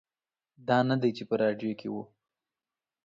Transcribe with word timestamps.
دا 0.67 0.77
نه 0.89 0.95
دی 1.01 1.11
چې 1.17 1.23
په 1.29 1.35
راډیو 1.41 1.77
کې 1.79 1.87
و. 1.93 1.95